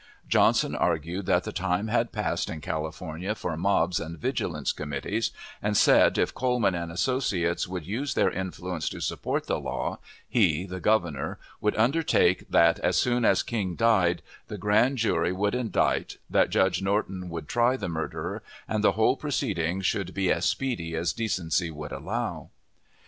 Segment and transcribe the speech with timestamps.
[0.27, 5.29] Johnson argued that the time had passed in California for mobs and vigilance committees,
[5.61, 10.65] and said if Coleman and associates would use their influence to support the law, he
[10.65, 16.17] (the Governor) would undertake that, as soon as King died, the grand jury should indict,
[16.31, 20.95] that Judge Norton would try the murderer, and the whole proceeding should be as speedy
[20.95, 22.49] as decency would allow.